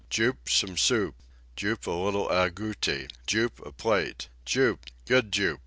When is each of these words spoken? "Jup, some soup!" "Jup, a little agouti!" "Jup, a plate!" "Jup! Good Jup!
"Jup, 0.09 0.49
some 0.49 0.77
soup!" 0.77 1.13
"Jup, 1.55 1.85
a 1.85 1.91
little 1.91 2.27
agouti!" 2.31 3.07
"Jup, 3.27 3.63
a 3.63 3.71
plate!" 3.71 4.29
"Jup! 4.45 4.87
Good 5.05 5.31
Jup! 5.31 5.59